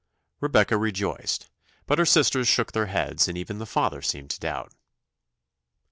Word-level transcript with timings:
Rebecca 0.39 0.77
rejoiced, 0.77 1.47
but 1.85 1.99
her 1.99 2.07
sisters 2.07 2.47
shook 2.47 2.71
their 2.71 2.87
heads, 2.87 3.27
and 3.27 3.37
even 3.37 3.59
the 3.59 3.67
father 3.67 4.01
seemed 4.01 4.31
to 4.31 4.39
doubt. 4.39 4.73